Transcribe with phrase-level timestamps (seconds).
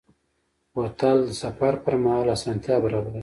[0.73, 3.19] بوتل د سفر پر مهال آسانتیا برابروي.